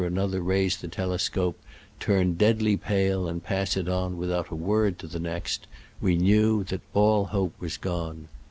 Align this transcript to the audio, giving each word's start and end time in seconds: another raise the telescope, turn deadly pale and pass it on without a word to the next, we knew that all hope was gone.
another 0.03 0.41
raise 0.41 0.77
the 0.77 0.87
telescope, 0.87 1.59
turn 1.99 2.33
deadly 2.33 2.75
pale 2.75 3.27
and 3.27 3.43
pass 3.43 3.77
it 3.77 3.87
on 3.87 4.17
without 4.17 4.49
a 4.49 4.55
word 4.55 4.97
to 4.97 5.05
the 5.05 5.19
next, 5.19 5.67
we 6.01 6.17
knew 6.17 6.63
that 6.63 6.81
all 6.95 7.25
hope 7.25 7.53
was 7.59 7.77
gone. 7.77 8.27